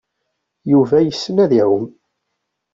[0.71, 1.85] Yuba yessen ad iɛum.